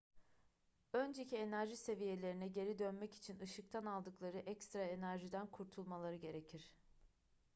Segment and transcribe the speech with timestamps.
[0.93, 6.73] önceki enerji seviyelerine geri dönmek için ışıktan aldıkları ekstra enerjiden kurtulmaları gerekir